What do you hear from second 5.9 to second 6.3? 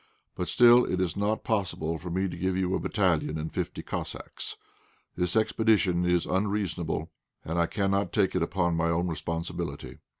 is